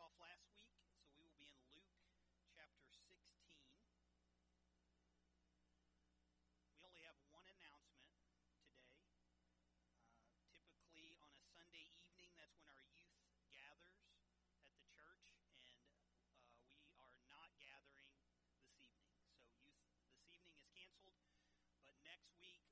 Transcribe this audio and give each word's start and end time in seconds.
off 0.00 0.16
last 0.16 0.48
week, 0.56 0.72
so 0.80 0.96
we 1.12 1.20
will 1.20 1.36
be 1.36 1.52
in 1.52 1.60
Luke 1.76 1.92
chapter 2.56 2.88
16. 2.88 3.20
We 6.72 6.80
only 6.80 7.04
have 7.04 7.20
one 7.28 7.44
announcement 7.44 8.08
today. 8.16 8.64
Uh, 10.24 10.56
typically, 10.56 11.12
on 11.20 11.28
a 11.36 11.44
Sunday 11.52 11.84
evening, 12.00 12.32
that's 12.32 12.56
when 12.64 12.72
our 12.72 12.88
youth 12.96 13.20
gathers 13.52 14.00
at 14.08 14.72
the 14.72 14.80
church, 14.88 15.28
and 15.68 15.84
uh, 16.08 16.32
we 16.64 16.80
are 16.88 17.20
not 17.28 17.52
gathering 17.60 18.08
this 18.16 18.40
evening. 18.40 18.88
So, 19.04 19.52
youth 19.52 19.84
this 19.84 20.16
evening 20.16 20.40
is 20.48 20.64
canceled, 20.72 21.28
but 21.84 22.00
next 22.08 22.32
week, 22.40 22.64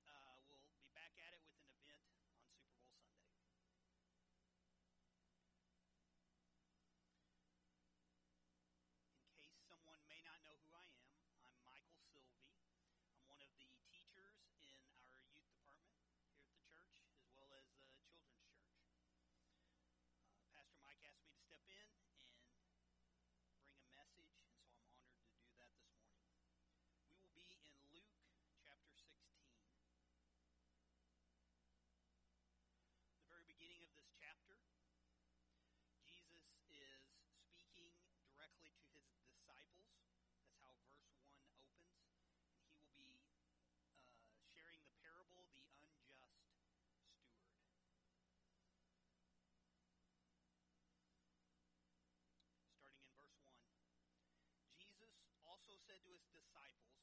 said 55.98 56.06
to 56.06 56.14
his 56.14 56.30
disciples, 56.30 56.94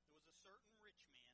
There 0.00 0.16
was 0.16 0.24
a 0.24 0.36
certain 0.40 0.72
rich 0.80 1.04
man 1.12 1.29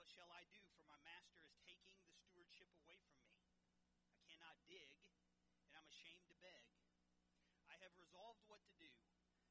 What 0.00 0.08
shall 0.16 0.32
I 0.32 0.48
do? 0.48 0.64
For 0.80 0.88
my 0.88 0.96
master 1.04 1.44
is 1.44 1.60
taking 1.60 2.00
the 2.08 2.16
stewardship 2.16 2.72
away 2.72 2.96
from 3.04 3.20
me. 3.20 3.36
I 4.16 4.24
cannot 4.24 4.56
dig, 4.64 4.96
and 5.68 5.76
I'm 5.76 5.84
ashamed 5.92 6.24
to 6.32 6.36
beg. 6.40 6.64
I 7.68 7.76
have 7.84 7.92
resolved 8.00 8.40
what 8.48 8.64
to 8.64 8.72
do, 8.80 8.88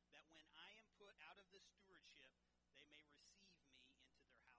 that 0.09 0.25
when 0.33 0.49
I 0.57 0.73
am 0.81 0.89
put 0.97 1.13
out 1.21 1.37
of 1.37 1.45
the 1.53 1.61
stewardship, 1.61 2.33
they 2.73 2.89
may 2.89 3.05
receive 3.13 3.45
me 3.45 3.61
into 3.61 3.77
their 3.77 3.93
houses. 3.93 4.57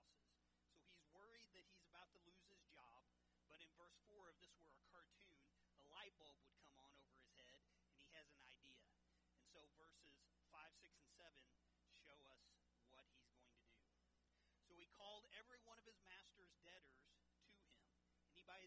So 0.79 0.87
he's 0.95 1.11
worried 1.11 1.51
that 1.59 1.67
he's 1.67 1.83
about 1.83 2.07
to 2.15 2.23
lose 2.23 2.47
his 2.47 2.63
job, 2.71 3.03
but 3.51 3.59
in 3.59 3.67
verse 3.75 3.99
4 4.07 4.31
of 4.31 4.39
this 4.39 4.55
were 4.63 4.79
a 4.79 4.87
cartoon, 4.95 5.43
a 5.75 5.91
light 5.91 6.15
bulb 6.23 6.39
would 6.47 6.60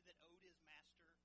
that 0.07 0.19
owed 0.23 0.39
his 0.43 0.59
master, 0.67 1.15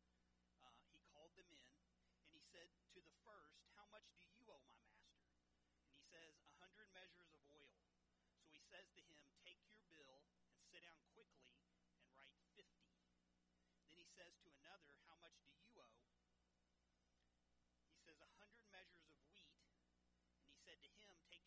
uh, 0.62 0.74
he 0.90 0.98
called 1.10 1.34
them 1.34 1.50
in, 1.50 1.74
and 2.22 2.30
he 2.30 2.40
said 2.50 2.70
to 2.94 2.98
the 3.02 3.14
first, 3.26 3.58
How 3.74 3.86
much 3.90 4.06
do 4.18 4.26
you 4.26 4.42
owe 4.50 4.62
my 4.66 4.78
master? 4.86 5.34
And 5.82 5.90
he 5.94 6.02
says, 6.10 6.34
A 6.46 6.52
hundred 6.62 6.88
measures 6.94 7.30
of 7.34 7.42
oil. 7.50 7.78
So 8.38 8.46
he 8.54 8.62
says 8.70 8.86
to 8.94 9.02
him, 9.02 9.22
Take 9.42 9.58
your 9.66 9.82
bill 9.90 10.22
and 10.30 10.42
sit 10.46 10.70
down 10.70 10.98
quickly 11.14 11.54
and 11.98 12.06
write 12.14 12.34
fifty. 12.54 12.94
Then 13.86 13.98
he 13.98 14.06
says 14.14 14.34
to 14.42 14.48
another, 14.62 14.94
How 15.06 15.18
much 15.22 15.38
do 15.46 15.54
you 15.58 15.70
owe? 15.78 15.98
He 17.90 17.98
says, 18.02 18.18
A 18.22 18.30
hundred 18.38 18.66
measures 18.70 19.06
of 19.10 19.18
wheat. 19.30 19.50
And 20.38 20.48
he 20.48 20.56
said 20.62 20.78
to 20.82 20.92
him, 20.98 21.14
Take 21.26 21.37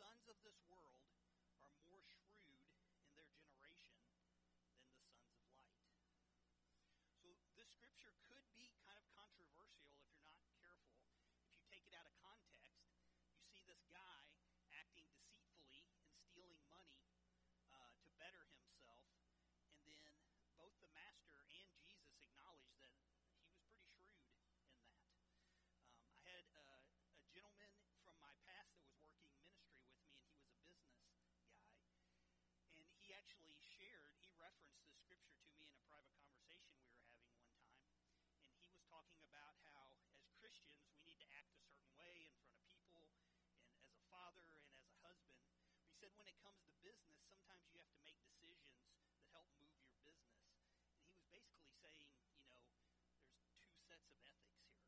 sons 0.00 0.24
of 0.32 0.40
this 0.40 0.56
world 0.72 0.96
are 1.60 1.76
more 1.84 2.00
shrewd 2.08 2.08
in 2.48 2.56
their 3.12 3.28
generation 3.28 3.28
than 3.28 3.28
the 3.28 3.44
sons 3.52 3.84
of 3.84 3.84
light. 3.84 3.84
So 7.20 7.28
this 7.52 7.68
scripture 7.68 8.16
could 8.24 8.48
be 8.56 8.79
actually 33.28 33.60
shared, 33.60 34.16
he 34.24 34.32
referenced 34.40 34.80
this 34.80 34.96
scripture 34.96 35.36
to 35.36 35.48
me 35.52 35.68
in 35.68 35.76
a 35.76 35.84
private 35.88 36.16
conversation 36.16 36.72
we 36.72 36.88
were 36.88 37.04
having 37.04 37.28
one 37.28 37.44
time. 37.44 37.76
And 38.48 38.56
he 38.56 38.64
was 38.64 38.80
talking 38.88 39.20
about 39.28 39.60
how, 39.60 39.92
as 40.16 40.30
Christians, 40.40 40.88
we 40.96 41.04
need 41.04 41.20
to 41.20 41.28
act 41.36 41.52
a 41.52 41.60
certain 41.60 41.92
way 42.00 42.32
in 42.32 42.32
front 42.40 42.56
of 42.56 42.64
people 42.72 43.04
and 43.68 43.76
as 43.84 43.92
a 43.92 44.04
father 44.08 44.46
and 44.56 44.72
as 44.72 44.88
a 44.88 44.98
husband. 45.04 45.36
He 45.84 45.92
said 46.00 46.16
when 46.16 46.28
it 46.30 46.36
comes 46.40 46.64
to 46.64 46.72
business, 46.80 47.20
sometimes 47.28 47.68
you 47.68 47.80
have 47.80 47.92
to 47.92 48.00
make 48.00 48.16
decisions 48.24 48.80
that 49.20 49.28
help 49.36 49.48
move 49.60 49.76
your 49.84 49.96
business. 50.00 50.40
And 50.96 51.04
he 51.04 51.12
was 51.12 51.28
basically 51.28 51.76
saying, 51.84 52.08
you 52.08 52.48
know, 52.48 52.56
there's 52.56 52.72
two 53.68 53.80
sets 53.88 54.06
of 54.08 54.16
ethics 54.16 54.56
here 54.64 54.80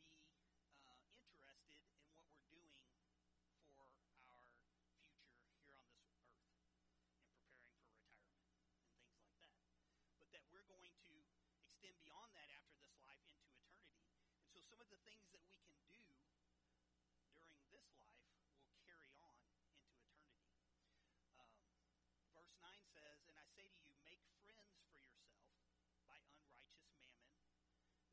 uh, 0.88 0.96
interested 1.28 1.76
in 1.76 2.08
what 2.16 2.32
we're 2.32 2.48
doing 2.48 2.72
for 2.80 2.96
our 2.96 3.12
future 3.12 3.52
here 3.60 3.76
on 3.76 3.92
this 4.00 4.08
earth 4.16 4.48
and 4.48 4.64
preparing 5.44 6.08
for 6.08 6.24
retirement 6.88 8.80
and 8.80 8.96
things 8.96 9.12
like 9.20 9.36
that, 9.44 9.60
but 10.16 10.32
that 10.32 10.48
we're 10.56 10.64
going 10.72 10.96
to 11.04 11.20
extend 11.68 12.00
beyond 12.00 12.32
that 12.32 12.48
after 12.56 12.80
this 12.80 12.96
life 13.04 13.20
into 13.28 13.44
eternity. 13.52 14.08
And 14.40 14.48
so 14.56 14.64
some 14.72 14.80
of 14.80 14.88
the 14.88 15.04
things 15.04 15.28
that 15.36 15.44
we 15.52 15.60
can 15.60 15.84
do 15.92 16.00
during 16.00 17.60
this 17.76 17.92
life 18.00 18.24
will 18.64 18.72
carry 18.88 19.12
on 19.20 19.36
into 19.44 19.68
eternity. 19.84 20.32
Um, 21.36 21.52
verse 22.32 22.56
9 22.56 22.72
says, 22.96 23.20
And 23.28 23.36
I 23.36 23.44
say 23.52 23.68
to 23.68 23.80
you, 23.84 24.00
make 24.08 24.24
friends 24.48 24.72
for 24.80 24.96
yourself 24.96 25.28
by 25.52 25.76
unrighteous 25.92 26.48
mammon, 26.56 26.80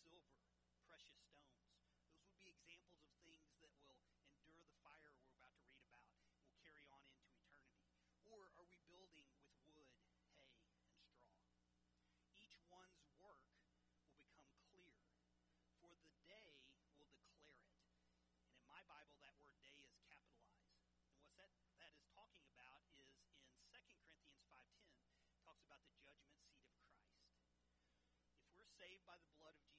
silver, 0.00 0.40
precious 0.88 1.20
stones, 1.28 1.60
those 1.92 2.16
would 2.24 2.32
be 2.40 2.48
examples 2.48 3.04
of 3.04 3.12
things 3.20 3.52
that 3.60 3.76
will 3.84 4.00
endure 4.16 4.64
the 4.64 4.72
fire 4.80 5.12
we're 5.20 5.36
about 5.36 5.52
to 5.60 5.68
read 5.68 5.84
about, 5.92 6.08
will 6.40 6.56
carry 6.64 6.88
on 6.88 7.04
into 7.04 7.28
eternity. 7.36 7.84
Or 8.24 8.48
are 8.56 8.64
we 8.64 8.80
building 8.88 9.28
with 9.36 9.52
wood, 9.68 9.88
hay, 10.08 10.32
and 10.32 10.56
straw? 10.72 10.88
Each 12.36 12.60
one's 12.68 13.02
work 13.18 13.42
will 13.56 14.12
become 14.12 14.52
clear, 14.68 15.00
for 15.80 15.90
the 15.96 16.12
day 16.28 16.52
will 16.60 16.84
declare 16.92 17.48
it. 17.48 17.72
And 18.36 18.52
in 18.52 18.60
my 18.78 19.02
Bible, 19.02 19.18
that 19.26 19.34
word 19.42 19.58
day 19.58 19.74
is 19.74 19.90
capitalized. 20.06 20.70
And 21.02 21.18
what 21.18 21.34
that, 21.34 21.50
that 21.82 21.90
is 21.98 22.06
talking 22.14 22.46
about 22.54 22.86
is 22.94 23.10
in 23.10 23.58
2 23.74 23.82
Corinthians 24.06 24.46
5.10, 24.54 25.02
talks 25.42 25.66
about 25.66 25.82
the 25.82 25.98
judgment 25.98 26.30
seat 26.38 26.62
of 26.62 26.70
Christ. 26.78 27.10
If 28.38 28.54
we're 28.54 28.70
saved 28.78 29.02
by 29.02 29.18
the 29.18 29.34
blood 29.34 29.58
of 29.58 29.66
Jesus 29.66 29.77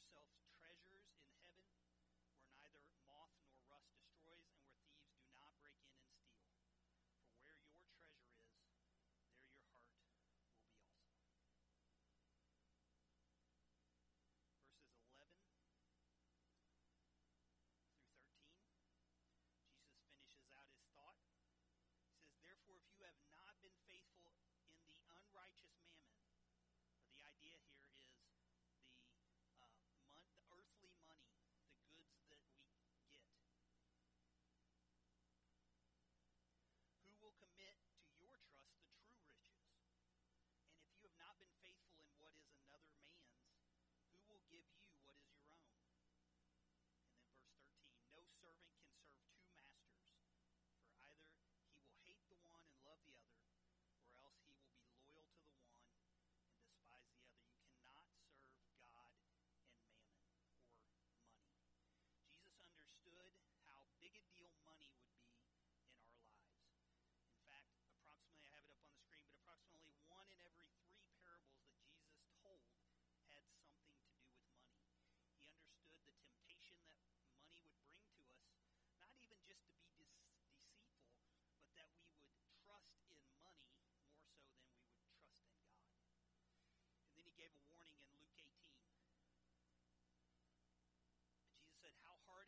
yourself 0.00 0.49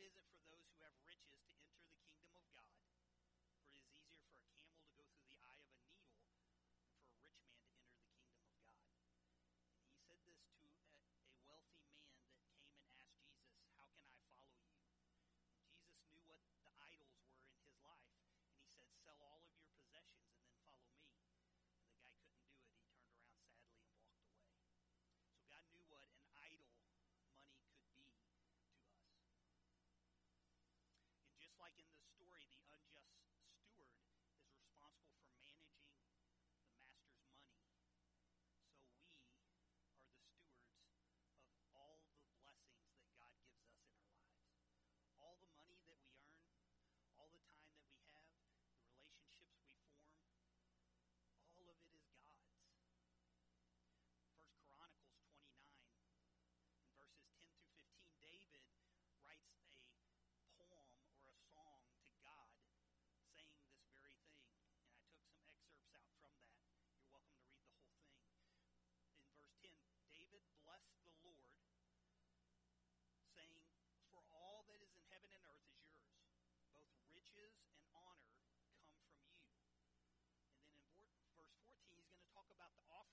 it 0.03 0.07
is 0.07 0.13
at 0.19 0.32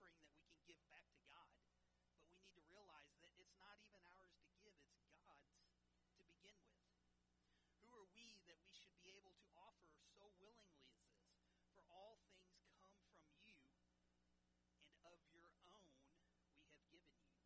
offering 0.10 0.26
that 0.26 0.42
we 0.42 0.50
can 0.50 0.62
give 0.66 0.82
back 0.90 1.06
to 1.14 1.22
God. 1.30 1.54
But 2.10 2.18
we 2.26 2.34
need 2.34 2.50
to 2.58 2.62
realize 2.66 3.14
that 3.22 3.32
it's 3.38 3.54
not 3.62 3.78
even 3.86 4.02
ours 4.10 4.34
to 4.42 4.50
give, 4.62 4.76
it's 4.98 5.14
God's 5.22 5.46
to 6.18 6.24
begin 6.26 6.58
with. 6.74 6.90
Who 7.84 7.90
are 7.94 8.10
we 8.14 8.42
that 8.50 8.58
we 8.66 8.74
should 8.74 8.96
be 9.02 9.14
able 9.16 9.34
to 9.38 9.48
offer 9.54 9.94
so 10.18 10.30
willingly 10.42 10.86
as 10.90 11.02
this? 11.14 11.30
For 11.74 11.86
all 11.94 12.18
things 12.34 12.66
come 12.82 12.98
from 13.14 13.30
you, 13.46 13.62
and 14.82 14.98
of 15.06 15.22
your 15.32 15.54
own 15.70 15.94
we 16.02 16.58
have 16.74 16.82
given 16.90 17.14
you. 17.22 17.46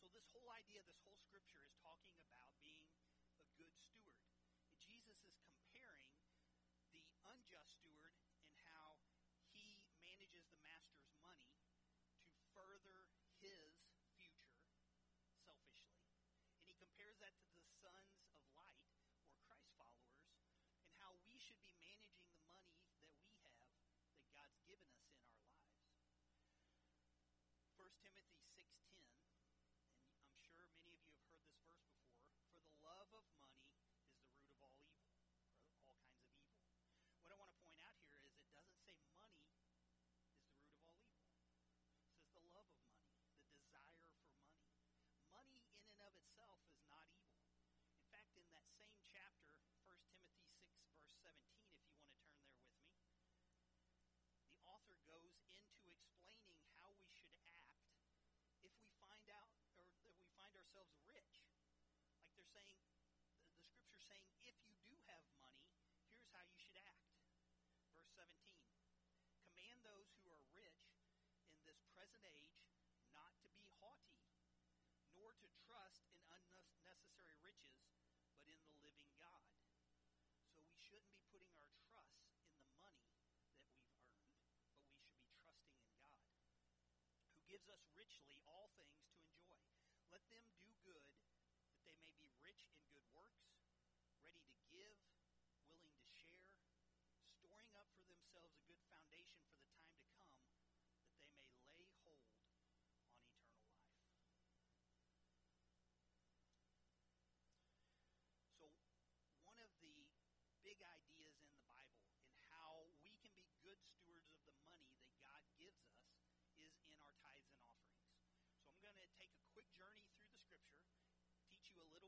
So, 0.00 0.08
this 0.12 0.26
whole 0.32 0.48
idea, 0.52 0.84
this 0.88 1.00
whole 1.04 1.20
scripture 1.20 1.64
is 1.64 1.74
talking 1.84 2.16
about 2.24 2.43
themselves 60.84 61.08
rich. 61.08 61.40
Like 62.20 62.36
they're 62.36 62.52
saying, 62.52 62.76
the, 62.92 63.08
the 63.40 63.64
scripture 63.64 64.04
saying, 64.04 64.28
if 64.44 64.56
you 64.68 64.76
do 64.84 64.92
have 65.08 65.24
money, 65.40 65.64
here's 66.04 66.28
how 66.28 66.44
you 66.44 66.60
should 66.60 66.76
act. 66.84 67.08
Verse 67.88 68.04
17 68.12 68.36
Command 69.40 69.80
those 69.80 70.12
who 70.20 70.28
are 70.28 70.44
rich 70.52 70.84
in 71.48 71.56
this 71.64 71.80
present 71.96 72.20
age 72.28 72.68
not 73.16 73.32
to 73.40 73.48
be 73.56 73.64
haughty, 73.80 74.28
nor 75.16 75.32
to 75.40 75.48
trust 75.64 76.04
in 76.12 76.20
unnecessary 76.28 77.40
riches, 77.40 77.80
but 78.36 78.44
in 78.52 78.60
the 78.68 78.76
living 78.84 79.12
God. 79.16 79.48
So 80.52 80.60
we 80.68 80.76
shouldn't 80.84 81.08
be 81.08 81.24
putting 81.32 81.56
our 81.56 81.72
trust 81.88 82.20
in 82.52 82.60
the 82.60 82.76
money 82.76 83.00
that 83.08 83.24
we've 83.24 83.40
earned, 83.56 83.88
but 84.68 84.84
we 84.84 85.00
should 85.00 85.16
be 85.16 85.32
trusting 85.40 85.80
in 85.80 85.92
God, 85.96 86.28
who 87.32 87.40
gives 87.48 87.72
us 87.72 87.80
richly 87.96 88.36
all 88.44 88.68
things 88.76 89.00
to 89.08 89.16
enjoy. 89.24 89.64
Let 90.10 90.22
them 90.28 90.44
do 90.58 90.73
good 90.84 91.02
that 91.64 91.80
they 91.88 91.96
may 91.96 92.14
be 92.20 92.28
rich 92.44 92.68
in 92.68 92.76
good 92.92 93.08
works. 93.16 93.63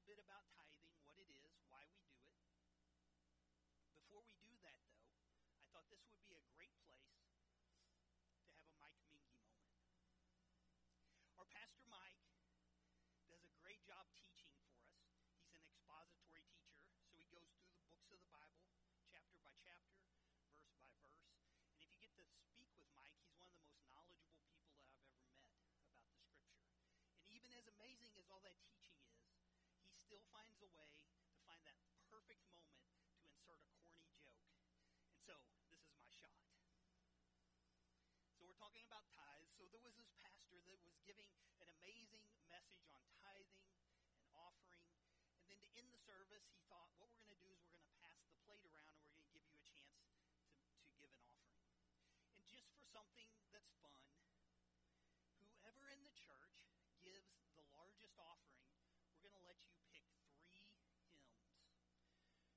Bit 0.07 0.23
about 0.23 0.47
tithing, 0.55 0.95
what 1.03 1.19
it 1.19 1.27
is, 1.35 1.51
why 1.67 1.83
we 1.91 1.99
do 2.07 2.15
it. 2.31 2.39
Before 3.91 4.23
we 4.23 4.39
do 4.39 4.55
that, 4.63 4.79
though, 4.95 5.11
I 5.59 5.67
thought 5.75 5.91
this 5.91 6.07
would 6.07 6.23
be 6.23 6.39
a 6.39 6.47
great 6.55 6.71
place 6.87 7.11
to 7.11 7.27
have 8.55 8.63
a 8.63 8.71
Mike 8.79 9.03
Mingy 9.11 9.35
moment. 9.43 9.83
Our 11.43 11.49
pastor 11.51 11.83
Mike 11.91 12.23
does 13.27 13.43
a 13.43 13.51
great 13.59 13.83
job 13.83 14.07
teaching 14.15 14.47
for 14.63 14.71
us. 14.79 14.95
He's 15.43 15.51
an 15.51 15.67
expository 15.67 16.47
teacher, 16.55 16.87
so 17.11 17.19
he 17.19 17.27
goes 17.27 17.51
through 17.59 17.75
the 17.75 17.83
books 17.91 18.07
of 18.15 18.23
the 18.23 18.31
Bible, 18.31 18.63
chapter 19.11 19.43
by 19.43 19.59
chapter, 19.59 20.07
verse 20.07 20.31
by 20.39 20.55
verse. 20.55 21.03
And 21.83 21.91
if 21.91 21.99
you 21.99 22.15
get 22.15 22.31
to 22.31 22.39
speak 22.55 22.71
with 22.79 22.87
Mike, 22.95 23.19
he's 23.27 23.35
one 23.43 23.51
of 23.51 23.59
the 23.59 23.67
most 23.67 23.83
knowledgeable 23.91 24.39
people 24.39 24.71
that 24.71 24.87
I've 24.87 25.03
ever 25.03 25.19
met 25.19 25.35
about 25.35 25.67
the 25.67 25.67
Scripture. 25.67 25.99
And 27.27 27.35
even 27.35 27.51
as 27.59 27.67
amazing 27.67 28.15
as 28.23 28.31
all 28.31 28.39
that 28.47 28.55
teaching 28.63 28.76
still 30.17 30.33
finds 30.33 30.65
a 30.65 30.71
way 30.73 30.97
to 31.29 31.37
find 31.45 31.61
that 31.69 31.77
perfect 32.09 32.41
moment 32.49 32.89
to 33.13 33.21
insert 33.21 33.61
a 33.61 33.69
corny 33.85 34.09
joke. 34.17 34.49
And 35.13 35.21
so, 35.29 35.37
this 35.69 35.85
is 35.85 35.93
my 35.93 36.09
shot. 36.09 36.41
So, 38.41 38.49
we're 38.49 38.57
talking 38.57 38.81
about 38.89 39.05
tithes. 39.13 39.53
So, 39.61 39.69
there 39.69 39.85
was 39.85 39.93
this 40.01 40.09
pastor 40.25 40.57
that 40.73 40.81
was 40.89 40.97
giving 41.05 41.29
an 41.61 41.69
amazing 41.69 42.25
message 42.49 42.89
on 42.97 43.05
tithing 43.21 43.69
and 44.17 44.33
offering. 44.33 44.89
And 45.45 45.53
then 45.53 45.61
to 45.61 45.69
end 45.77 45.93
the 45.93 46.01
service, 46.09 46.49
he 46.49 46.65
thought, 46.73 46.89
what 46.97 47.13
we're 47.13 47.21
going 47.21 47.37
to 47.37 47.45
do 47.45 47.53
is 47.53 47.61
we're 47.69 47.77
going 47.77 47.85
to 47.85 48.01
pass 48.01 48.17
the 48.25 48.41
plate 48.49 48.65
around 48.73 48.97
and 48.97 49.05
we're 49.13 49.21
going 49.21 49.29
to 49.29 49.37
give 49.37 49.45
you 49.45 49.53
a 49.53 49.65
chance 49.69 50.01
to, 50.01 50.17
to 50.17 50.93
give 50.97 51.13
an 51.13 51.21
offering. 51.29 51.77
And 52.41 52.49
just 52.49 52.73
for 52.73 52.89
something 52.89 53.29
that's 53.53 53.69
fun, 53.85 54.01
whoever 55.61 55.93
in 55.93 56.01
the 56.09 56.17
church 56.17 56.73
gives 57.05 57.37
the 57.53 57.69
largest 57.69 58.17
offering, 58.17 58.73
we're 59.27 59.35
going 59.35 59.43
to 59.43 59.51
let 59.51 59.59
you 59.67 59.75
pick 59.91 60.07
three 60.39 60.47
hymns. 60.55 60.87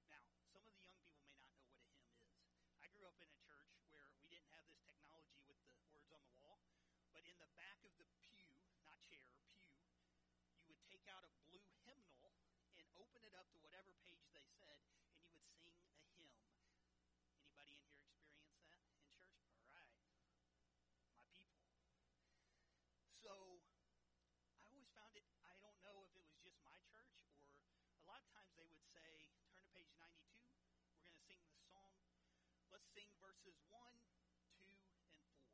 Now, 0.05 0.21
some 0.53 0.61
of 0.67 0.69
the 0.69 0.85
young 0.85 1.01
people 1.01 1.25
may 1.33 1.41
not 1.41 1.57
know 1.65 1.73
what 1.81 1.97
a 1.97 2.05
hymn 2.05 2.21
is. 2.21 2.37
I 2.77 2.93
grew 2.93 3.09
up 3.09 3.17
in 3.17 3.25
a 3.25 3.39
church 3.41 3.73
where 3.89 4.05
we 4.21 4.29
didn't 4.29 4.53
have 4.53 4.69
this 4.69 4.77
technology 4.85 5.41
with 5.49 5.57
the 5.65 5.81
words 5.81 6.13
on 6.13 6.21
the 6.29 6.37
wall, 6.45 6.61
but 7.09 7.25
in 7.25 7.38
the 7.49 7.57
back 7.57 7.81
of 7.81 7.89
the 7.97 8.05
pew, 8.29 8.45
not 8.85 9.01
chair, 9.09 9.25
pew, 9.57 9.73
you 10.61 10.69
would 10.69 10.85
take 10.85 11.01
out 11.09 11.25
a 11.25 11.31
blue 11.49 11.65
hymnal 11.81 12.37
and 12.77 12.85
open 12.93 13.25
it 13.25 13.33
up 13.33 13.49
to 13.49 13.57
whatever 13.65 13.89
page 14.05 14.21
they 14.37 14.45
said, 14.61 14.77
and 14.85 15.33
you 15.65 15.73
would 15.73 15.81
sing 16.13 16.29
a 16.29 16.45
hymn. 16.45 16.45
Anybody 17.41 17.73
in 17.73 17.89
here 17.89 18.05
experience 18.05 18.61
that 18.69 18.85
in 18.85 18.93
church? 19.01 19.33
All 19.65 19.73
right. 19.73 19.89
My 21.17 21.25
people. 21.33 21.65
So 23.25 23.33
I 24.53 24.69
always 24.69 24.85
found 24.93 25.17
it, 25.17 25.25
I 25.49 25.57
don't 25.57 25.81
know 25.81 26.05
if 26.05 26.13
it 26.13 26.21
was 26.29 26.37
just 26.45 26.61
my 26.61 26.77
church 26.85 27.17
or 27.17 27.33
a 27.97 28.05
lot 28.05 28.21
of 28.21 28.29
times 28.29 28.53
they 28.61 28.69
would 28.69 28.85
say, 28.93 29.25
turn 29.49 29.57
to 29.57 29.65
page 29.73 29.89
92, 29.97 30.21
we're 30.85 31.01
going 31.01 31.17
to 31.17 31.25
sing 31.25 31.41
the 31.49 31.57
song. 31.73 31.97
Let's 32.69 32.85
sing 32.93 33.09
verses 33.17 33.57
1, 33.73 33.73
2, 33.73 34.69
and 34.69 34.85
4. 35.01 35.49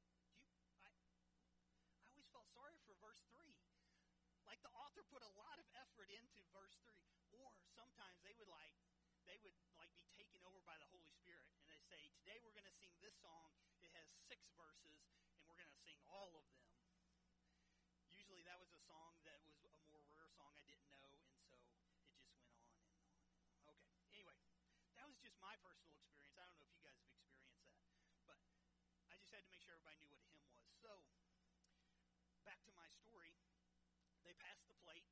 You, 0.00 0.64
I, 0.80 0.88
I 0.88 2.08
always 2.08 2.29
felt 2.40 2.56
sorry 2.56 2.72
for 2.88 2.96
verse 3.04 3.20
3. 3.36 3.52
Like 4.48 4.64
the 4.64 4.72
author 4.72 5.04
put 5.12 5.20
a 5.20 5.28
lot 5.36 5.60
of 5.60 5.68
effort 5.76 6.08
into 6.08 6.40
verse 6.56 6.72
3. 6.88 6.96
Or 7.36 7.52
sometimes 7.76 8.16
they 8.24 8.32
would 8.40 8.48
like, 8.48 8.72
they 9.28 9.36
would 9.44 9.52
like 9.76 9.92
be 10.00 10.08
taken 10.16 10.40
over 10.48 10.64
by 10.64 10.80
the 10.80 10.88
Holy 10.88 11.12
Spirit 11.20 11.44
and 11.60 11.68
they 11.68 11.76
say, 11.92 12.00
today 12.24 12.40
we're 12.40 12.56
going 12.56 12.64
to 12.64 12.72
sing 12.80 12.96
this 13.04 13.12
song. 13.20 13.52
It 13.84 13.92
has 13.92 14.08
six 14.24 14.48
verses 14.56 15.04
and 15.36 15.44
we're 15.52 15.60
going 15.60 15.68
to 15.68 15.80
sing 15.84 16.00
all 16.08 16.32
of 16.32 16.48
them 16.48 16.64
usually 18.08 18.40
that 18.48 18.56
was 18.56 18.72
a 18.72 18.80
song 18.88 19.20
that 19.28 19.36
was 19.44 19.60
a 19.68 19.72
more 19.92 20.00
rare 20.08 20.28
song 20.32 20.48
I 20.56 20.64
didn't 20.64 20.88
know, 20.88 21.12
and 21.12 21.28
so 21.44 21.60
it 21.60 21.64
just 21.68 21.84
went 21.92 22.08
on 22.08 22.24
and 22.24 22.40
on 22.40 22.56
and 22.56 22.72
on. 22.72 23.76
Okay. 23.76 23.92
Anyway, 24.16 24.36
that 24.96 25.08
was 25.08 25.16
just 25.20 25.36
my 25.40 25.56
personal 25.60 25.92
experience. 25.92 26.36
I 26.40 26.44
don't 26.48 26.56
know 26.56 26.68
if 26.68 26.74
you 26.76 26.84
guys 26.84 26.96
have 27.00 27.08
experienced 27.08 27.52
that, 27.56 27.64
but 28.28 28.40
I 29.08 29.16
just 29.20 29.32
had 29.32 29.44
to 29.44 29.50
make 29.52 29.62
sure 29.64 29.72
everybody 29.76 29.98
knew 30.04 30.12
what 30.12 30.20
a 30.20 30.26
hymn 30.30 30.46
was. 30.52 30.68
So, 30.84 30.90
back 32.50 32.66
to 32.66 32.74
my 32.74 32.90
story. 32.98 33.30
They 34.26 34.34
pass 34.42 34.58
the 34.66 34.74
plate. 34.82 35.06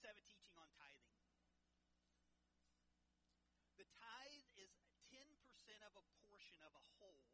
Let's 0.04 0.20
have 0.20 0.20
a 0.20 0.28
teaching 0.28 0.52
on 0.60 0.68
tithing. 0.76 1.16
The 3.80 3.88
tithe 3.88 4.44
is 4.60 4.68
10% 5.08 5.24
of 5.80 5.96
a 5.96 6.04
portion 6.20 6.60
of 6.60 6.76
a 6.76 6.84
whole 7.00 7.24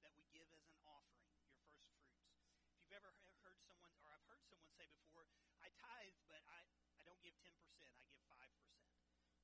that 0.00 0.08
we 0.16 0.24
give 0.32 0.48
as 0.48 0.64
an 0.64 0.72
offering, 0.88 1.28
your 1.36 1.60
first 1.68 2.00
fruits. 2.00 2.32
If 2.64 2.80
you've 2.80 2.96
ever 2.96 3.12
heard 3.44 3.60
someone, 3.68 3.92
or 4.00 4.08
I've 4.08 4.24
heard 4.24 4.40
someone 4.48 4.72
say 4.72 4.88
before, 4.88 5.28
I 5.60 5.68
tithe, 5.76 6.16
but 6.32 6.40
I, 6.48 6.64
I 6.96 7.04
don't 7.04 7.20
give 7.20 7.36
10%, 7.44 7.52
I 7.92 8.00
give 8.08 8.16
5%. 8.24 8.40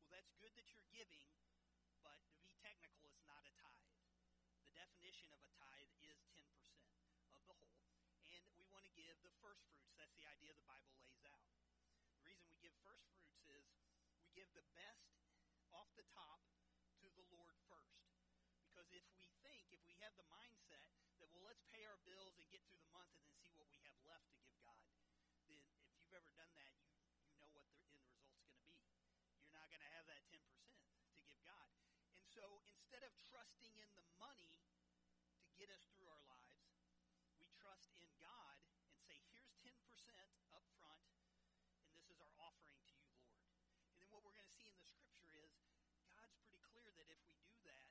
Well, 0.01 0.09
that's 0.17 0.33
good 0.41 0.57
that 0.57 0.65
you're 0.73 0.89
giving, 0.89 1.29
but 2.01 2.17
to 2.33 2.41
be 2.41 2.49
technical, 2.65 3.05
it's 3.13 3.21
not 3.29 3.45
a 3.45 3.53
tithe. 3.61 3.93
The 4.65 4.73
definition 4.73 5.29
of 5.37 5.45
a 5.45 5.53
tithe 5.53 5.93
is 6.01 6.17
10% 6.33 6.49
of 6.49 7.29
the 7.29 7.45
whole, 7.45 7.77
and 8.33 8.41
we 8.57 8.65
want 8.73 8.89
to 8.89 8.93
give 8.97 9.21
the 9.21 9.37
first 9.45 9.69
fruits. 9.69 9.93
That's 10.01 10.17
the 10.17 10.25
idea 10.25 10.57
the 10.57 10.65
Bible 10.65 10.97
lays 11.05 11.21
out. 11.29 11.45
The 12.21 12.29
reason 12.29 12.45
we 12.53 12.61
give 12.61 12.77
first 13.09 13.33
fruits 13.47 13.73
is 13.81 14.13
we 14.21 14.29
give 14.37 14.49
the 14.53 14.67
best 14.77 15.17
off 15.73 15.89
the 15.97 16.07
top 16.13 16.45
to 17.01 17.09
the 17.17 17.25
Lord 17.33 17.57
first. 17.71 18.11
Because 18.71 18.89
if 18.93 19.07
we 19.17 19.27
think, 19.43 19.67
if 19.73 19.83
we 19.89 19.97
have 20.05 20.15
the 20.21 20.27
mindset 20.29 20.89
that, 21.21 21.29
well, 21.33 21.45
let's 21.45 21.65
pay 21.73 21.85
our 21.85 22.01
bills 22.09 22.37
and 22.41 22.47
get 22.49 22.65
through 22.69 22.81
the 22.81 22.93
month 22.95 23.13
and 23.17 23.23
then 23.25 23.37
see 23.41 23.53
what 23.57 23.69
we 23.69 23.81
have 23.85 23.99
left 24.09 24.25
to 24.31 24.39
give 24.41 24.57
God, 24.63 24.81
then 25.45 25.57
if 25.57 25.65
you've 26.01 26.17
ever 26.17 26.33
done 26.33 26.53
that, 26.57 26.73
you, 26.81 26.89
you 27.29 27.37
know 27.37 27.51
what 27.53 27.67
the 27.69 27.77
end 27.77 27.93
result's 27.93 28.25
going 28.33 28.57
to 28.57 28.65
be. 28.65 28.89
You're 29.45 29.57
not 29.57 29.69
going 29.69 29.85
to 29.85 29.93
have 29.97 30.07
that 30.09 30.23
10% 30.33 30.41
to 30.41 31.21
give 31.29 31.41
God. 31.45 31.69
And 32.17 32.25
so 32.25 32.63
instead 32.69 33.05
of 33.05 33.13
trusting 33.29 33.75
in 33.77 33.91
the 33.93 34.07
money 34.17 34.65
to 35.45 35.49
get 35.61 35.69
us 35.69 35.85
through 35.93 36.09
our 36.09 36.25
lives, 36.31 36.73
we 37.37 37.45
trust 37.59 37.93
in 38.01 38.11
God 38.23 38.57
and 38.89 38.97
say, 39.05 39.19
here's 39.33 39.51
10% 39.61 39.77
up 40.57 40.65
front, 40.81 41.05
and 41.85 41.91
this 41.93 42.07
is 42.09 42.17
our 42.17 42.33
offering 42.41 42.81
to 42.81 42.93
you, 42.97 43.05
Lord. 43.13 43.37
And 43.93 44.01
then 44.01 44.09
what 44.09 44.25
we're 44.25 44.37
going 44.37 44.49
to 44.49 44.57
see 44.57 44.69
in 44.69 44.77
the 44.79 44.87
scripture 44.87 45.37
is 45.37 45.53
God's 46.09 46.37
pretty 46.41 46.61
clear 46.71 46.89
that 46.97 47.09
if 47.09 47.21
we 47.29 47.37
do 47.45 47.61
that, 47.69 47.91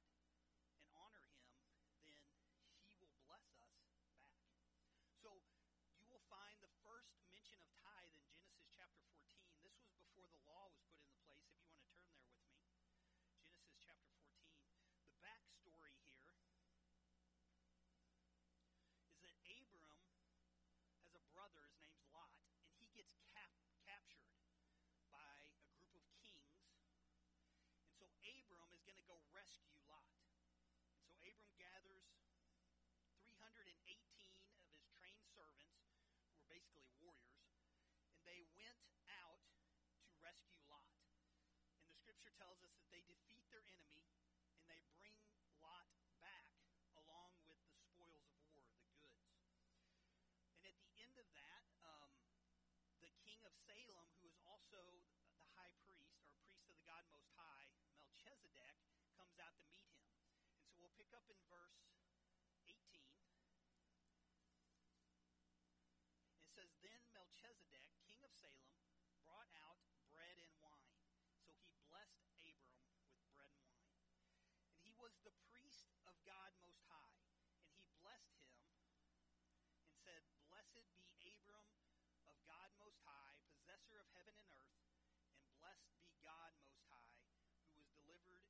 go 29.09 29.17
rescue 29.33 29.73
Lot. 29.89 30.05
And 30.93 31.01
so 31.01 31.17
Abram 31.25 31.49
gathers 31.57 32.05
318 33.25 33.65
of 34.53 34.61
his 34.69 34.85
trained 34.93 35.25
servants, 35.33 35.81
who 36.21 36.37
were 36.37 36.45
basically 36.45 36.93
warriors, 37.01 37.49
and 38.13 38.21
they 38.29 38.45
went 38.53 38.77
out 39.25 39.41
to 40.05 40.13
rescue 40.21 40.61
Lot. 40.69 40.93
And 41.81 41.89
the 41.89 41.97
scripture 41.97 42.29
tells 42.37 42.61
us 42.61 42.69
that 42.77 42.85
they 42.93 43.01
defeat 43.09 43.41
their 43.49 43.65
enemy 43.65 44.13
and 44.53 44.61
they 44.69 44.85
bring 44.93 45.17
Lot 45.57 45.89
back 46.21 46.45
along 46.93 47.33
with 47.49 47.57
the 47.65 47.73
spoils 47.89 48.29
of 48.29 48.37
war, 48.53 48.69
the 48.93 49.33
goods. 49.33 49.65
And 50.53 50.69
at 50.69 50.77
the 50.85 50.93
end 51.01 51.17
of 51.17 51.25
that, 51.33 51.65
um, 51.81 52.13
the 53.01 53.09
king 53.25 53.41
of 53.41 53.57
Salem, 53.65 54.05
who 54.21 54.29
is 54.29 54.37
also 54.45 55.01
the 55.41 55.49
high 55.57 55.73
priest, 55.81 56.13
or 56.21 56.29
priest 56.45 56.61
of 56.69 56.77
the 56.77 56.85
God 56.85 57.01
Most 57.09 57.33
High, 57.33 57.73
Melchizedek, 58.05 58.77
comes 59.19 59.35
out 59.43 59.55
to 59.59 59.67
meet 59.75 59.91
him. 59.91 60.07
And 60.55 60.71
so 60.71 60.78
we'll 60.89 61.05
pick 61.05 61.13
up 61.13 61.29
in 61.29 61.37
verse 61.53 61.85
18. 62.65 62.81
It 66.41 66.49
says, 66.49 66.73
Then 66.81 66.97
Melchizedek, 67.13 67.85
king 68.09 68.17
of 68.25 68.33
Salem, 68.33 68.73
brought 69.21 69.53
out 69.61 69.77
bread 70.09 70.33
and 70.41 70.49
wine. 70.57 70.97
So 71.45 71.53
he 71.61 71.77
blessed 71.85 72.25
Abram 72.41 72.89
with 73.05 73.21
bread 73.29 73.53
and 73.53 73.69
wine. 73.69 74.01
And 74.65 74.81
he 74.81 74.89
was 74.97 75.13
the 75.21 75.35
priest 75.53 75.93
of 76.09 76.17
God 76.25 76.49
Most 76.65 76.81
High. 76.89 77.21
And 77.69 77.77
he 77.77 77.85
blessed 78.01 78.33
him 78.41 78.57
and 79.85 79.93
said, 79.93 80.25
Blessed 80.49 80.89
be 80.97 81.13
Abram 81.21 81.69
of 82.25 82.33
God 82.49 82.73
Most 82.81 82.97
High, 83.05 83.37
possessor 83.53 84.01
of 84.01 84.09
heaven 84.17 84.33
and 84.33 84.49
earth, 84.57 84.81
and 85.37 85.53
blessed 85.61 85.93
be 86.01 86.09
God 86.25 86.49
Most 86.65 86.81
High, 86.89 87.21
who 87.69 87.77
was 87.77 87.85
delivered, 87.93 88.41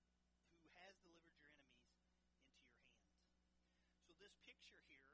who 0.63 0.71
has 0.79 0.95
delivered 1.03 1.35
your 1.35 1.51
enemies 1.51 1.83
into 1.83 2.07
your 2.07 2.15
hands. 2.23 2.63
So 4.07 4.15
this 4.29 4.37
picture 4.45 4.77
here, 4.85 5.09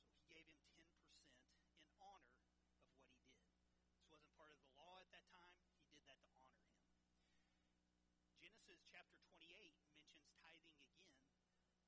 So 0.04 0.12
he 0.18 0.26
gave 0.28 0.44
him 0.46 0.58
10% 0.74 0.84
in 0.84 1.90
honor 2.02 2.36
of 2.36 2.52
what 2.60 2.76
he 2.76 2.92
did. 3.16 3.32
This 3.96 4.04
wasn't 4.12 4.34
part 4.36 4.52
of 4.52 4.60
the 4.60 4.72
law 4.76 5.00
at 5.00 5.08
that 5.14 5.26
time. 5.32 5.56
He 5.80 5.90
did 5.96 6.04
that 6.12 6.20
to 6.26 6.32
honor 6.44 6.60
him. 6.68 6.84
Genesis 8.38 8.67
chapter 8.86 9.18
28 9.34 9.74
mentions 9.82 10.30
tithing 10.38 10.78
again 10.78 11.18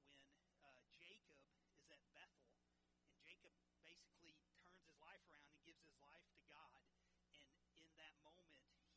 when 0.10 0.26
uh, 0.66 0.82
Jacob 0.98 1.38
is 1.78 1.86
at 1.94 2.02
Bethel, 2.18 2.58
and 3.06 3.14
Jacob 3.22 3.54
basically 3.86 4.34
turns 4.58 4.82
his 4.82 4.98
life 4.98 5.22
around 5.30 5.54
and 5.54 5.62
gives 5.62 5.86
his 5.86 5.94
life 6.02 6.26
to 6.34 6.42
God. 6.50 6.82
And 7.30 7.46
in 7.78 7.90
that 8.02 8.18
moment, 8.26 8.50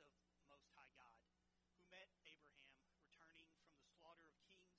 of 0.00 0.08
Most 0.48 0.72
High 0.72 0.88
God, 0.96 1.20
who 1.68 1.76
met 1.92 2.08
Abraham 2.24 2.80
returning 2.96 3.52
from 3.60 3.76
the 3.76 3.84
slaughter 4.00 4.24
of 4.24 4.40
kings 4.48 4.72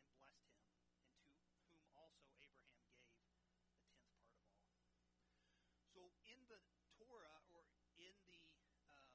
and 0.00 0.08
blessed 0.16 0.48
him, 0.48 0.64
and 1.28 1.36
to 1.44 1.52
whom 1.68 1.84
also 1.92 2.24
Abraham 2.40 2.80
gave 2.88 3.04
the 3.12 3.20
tenth 3.36 3.60
part 3.84 4.00
of 4.00 4.08
all. 4.16 4.40
So 5.92 6.08
in 6.24 6.40
the 6.48 6.56
Torah, 6.96 7.44
or 7.52 7.68
in 8.00 8.16
the 8.32 8.48
um, 8.96 9.12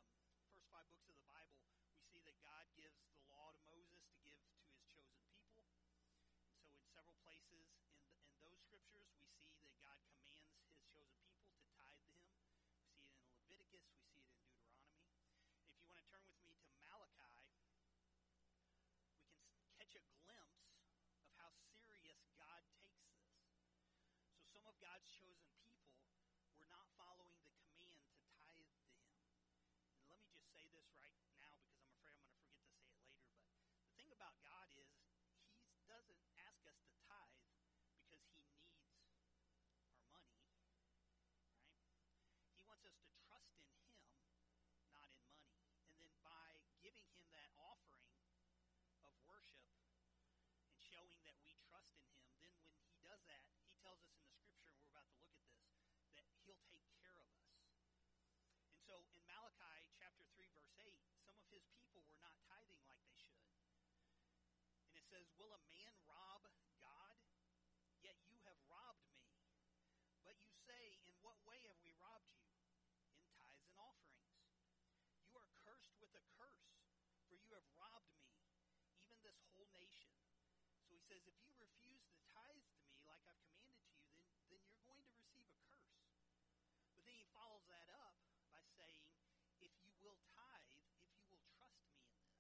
first 0.54 0.70
five 0.70 0.86
books 0.94 1.10
of 1.10 1.18
the 1.18 1.26
Bible, 1.26 1.66
we 1.98 2.06
see 2.14 2.22
that 2.30 2.38
God 2.46 2.70
gives 2.78 3.02
the 3.18 3.26
law 3.26 3.50
to 3.50 3.62
Moses 3.66 3.98
to 4.14 4.16
give 4.22 4.38
to 4.46 4.54
his 4.62 4.78
chosen 4.94 5.26
people. 5.50 5.90
And 6.22 6.30
so 6.62 6.70
in 6.70 6.86
several 6.94 7.18
places 7.26 7.66
in, 7.74 7.82
the, 7.82 7.98
in 8.30 8.38
those 8.46 8.62
scriptures, 8.62 9.10
we 9.18 9.26
see 9.42 9.58
that 9.58 9.74
God 9.82 9.98
commands 10.06 10.54
his 10.70 10.78
chosen 10.94 11.18
people 11.34 11.58
to 11.58 11.66
tithe 11.82 11.98
to 11.98 12.14
him. 12.14 12.22
We 12.30 12.38
see 12.46 12.62
it 12.62 12.62
in 12.62 12.62
Leviticus. 12.62 13.10
We 13.34 13.42
see 13.46 13.58
it 13.58 13.66
in 13.66 13.70
Deuteronomy. 13.74 14.22
If 15.70 15.78
you 15.78 15.86
want 15.86 16.02
to 16.02 16.10
turn 16.10 16.26
with 16.26 16.42
me 16.42 16.58
to 16.66 16.74
Malachi, 16.82 17.46
we 17.46 17.54
can 19.54 19.70
catch 19.78 19.94
a 19.94 20.02
glimpse 20.26 20.66
of 21.22 21.30
how 21.38 21.54
serious 21.78 22.18
God 22.34 22.66
takes 22.82 23.06
this. 23.14 23.30
So 24.34 24.42
some 24.50 24.65
of 24.76 24.84
God's 24.84 25.08
chosen 25.08 25.48
people 25.64 25.88
were 26.60 26.68
not 26.68 26.84
following 27.00 27.40
the 27.40 27.48
command 27.64 27.96
to 28.60 28.68
tithe 28.76 29.08
to 29.24 29.24
him. 29.24 29.48
And 30.04 30.12
let 30.12 30.20
me 30.20 30.28
just 30.28 30.52
say 30.52 30.68
this 30.76 30.92
right 31.00 31.16
now 31.32 31.56
because 31.64 31.80
I'm 31.80 31.96
afraid 31.96 32.20
I'm 32.20 32.28
going 32.28 32.44
to 32.44 32.52
forget 32.52 32.76
to 32.76 32.84
say 32.84 33.00
it 33.00 33.08
later. 33.08 33.56
But 33.72 33.88
the 33.88 33.96
thing 33.96 34.12
about 34.12 34.36
God 34.44 34.68
is 34.76 34.92
he 35.72 35.80
doesn't 35.88 36.20
ask 36.44 36.60
us 36.68 36.76
to 36.92 36.92
tithe 37.08 37.40
because 38.04 38.20
he 38.28 38.36
needs 38.36 40.04
our 40.12 40.20
money, 40.28 40.60
right? 40.68 40.92
He 42.52 42.60
wants 42.68 42.84
us 42.84 43.00
to 43.00 43.08
trust 43.32 43.56
in 43.56 43.64
him, 43.80 43.80
not 44.92 45.08
in 45.08 45.24
money. 45.32 45.56
And 45.88 46.04
then 46.04 46.20
by 46.20 46.52
giving 46.84 47.08
him 47.16 47.24
that 47.32 47.48
offering 47.64 48.12
of 49.08 49.16
worship 49.24 49.72
and 50.68 50.76
showing 50.84 51.24
that 51.24 51.40
we 51.48 51.56
trust 51.64 51.96
in 51.96 52.04
him, 52.12 52.28
then 52.44 52.52
when 52.60 52.76
he 52.84 53.00
does 53.00 53.24
that, 53.32 53.40
he 53.64 53.72
tells 53.80 54.04
us 54.04 54.12
in 54.20 54.28
the 54.28 54.36
scripture, 54.36 54.66
and 54.68 54.78
we're 54.82 54.92
about 54.92 55.08
to 55.14 55.18
look 55.22 55.32
at 55.38 55.46
this, 55.54 55.64
that 56.18 56.26
he'll 56.44 56.60
take 56.68 56.84
care 56.98 57.14
of 57.16 57.24
us. 57.30 57.46
And 58.66 58.75
so 58.86 59.02
in 59.10 59.22
Malachi 59.26 59.90
chapter 59.98 60.22
3, 60.38 60.46
verse 60.54 60.70
8, 60.78 60.94
some 61.26 61.34
of 61.42 61.50
his 61.50 61.66
people 61.74 62.06
were 62.06 62.22
not 62.22 62.38
tithing 62.46 62.86
like 62.86 63.02
they 63.10 63.18
should. 63.18 63.50
And 64.94 65.02
it 65.02 65.06
says, 65.10 65.26
Will 65.42 65.50
a 65.50 65.64
man 65.74 65.94
rob 66.06 66.46
God? 66.78 67.18
Yet 68.06 68.14
you 68.30 68.38
have 68.46 68.62
robbed 68.70 69.02
me. 69.10 69.26
But 70.22 70.38
you 70.46 70.54
say, 70.70 71.02
In 71.10 71.18
what 71.26 71.42
way 71.50 71.58
have 71.66 71.82
we 71.82 71.98
robbed 71.98 72.30
you? 72.30 72.46
In 73.10 73.26
tithes 73.34 73.58
and 73.66 73.74
offerings. 73.74 74.38
You 75.26 75.34
are 75.34 75.50
cursed 75.66 75.98
with 75.98 76.14
a 76.14 76.22
curse, 76.38 76.78
for 77.26 77.34
you 77.42 77.50
have 77.58 77.66
robbed 77.74 78.14
me, 78.22 78.38
even 79.02 79.18
this 79.26 79.42
whole 79.50 79.66
nation. 79.74 80.14
So 80.86 80.94
he 80.94 81.02
says, 81.10 81.26
If 81.26 81.34
you 81.42 81.58
refuse 81.58 82.06
the 82.06 82.22
me 82.30 83.02
like 83.02 83.26
I've 83.26 83.42
commanded 83.50 83.82
to 83.82 83.98
you, 83.98 83.98
then, 84.14 84.30
then 84.54 84.62
you're 84.70 84.86
going 84.86 85.02
to 85.02 85.10
receive 85.10 85.50
a 85.50 85.58
curse. 85.66 85.98
But 86.94 87.02
then 87.10 87.18
he 87.18 87.26
follows 87.34 87.66
that 87.74 87.90
up 87.98 88.16
by 88.56 88.64
saying, 88.80 89.12
If 89.60 89.74
you 89.84 89.92
will 90.00 90.16
tithe, 90.32 90.80
if 91.04 91.20
you 91.20 91.28
will 91.28 91.44
trust 91.60 91.84
me 91.92 92.00
in 92.00 92.16
this. 92.16 92.40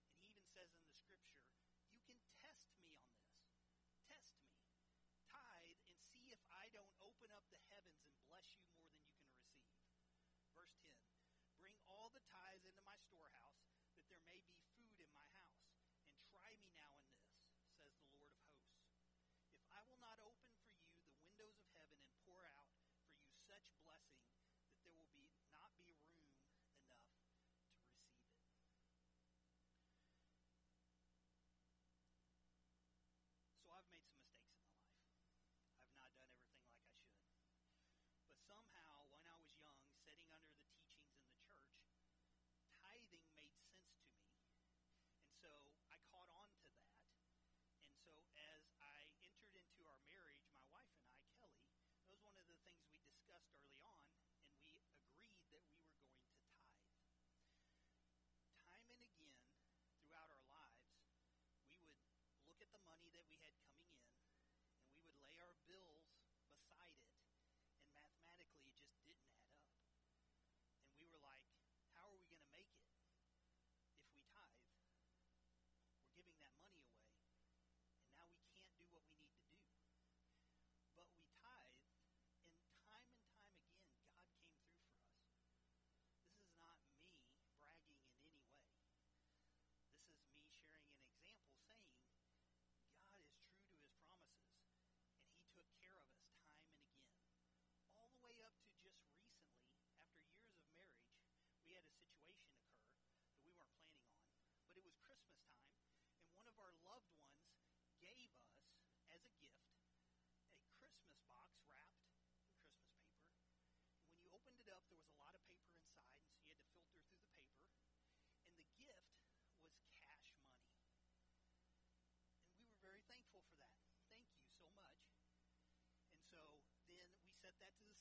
And 0.00 0.16
he 0.16 0.32
even 0.32 0.48
says 0.56 0.72
in 0.72 0.80
the 0.88 0.96
scripture, 0.96 1.44
You 1.92 2.00
can 2.08 2.16
test 2.40 2.64
me 2.80 2.88
on 2.96 3.04
this. 3.20 3.36
Test 4.08 4.32
me. 4.40 4.48
Tithe 5.28 5.76
and 5.92 6.00
see 6.08 6.32
if 6.32 6.40
I 6.48 6.72
don't 6.72 6.88
open 7.04 7.28
up 7.36 7.44
the 7.52 7.60
heavens 7.68 8.00
and 8.08 8.16
bless 8.32 8.48
you 8.56 8.64
more 8.72 8.88
than 8.96 9.04
you 9.12 9.20
can 9.28 9.44
receive. 9.44 10.55
Verse 10.66 10.90
10 10.90 11.62
Bring 11.62 11.78
all 11.86 12.10
the 12.10 12.24
tithes 12.26 12.66
into 12.66 12.82
my 12.82 12.98
storehouse, 13.06 13.55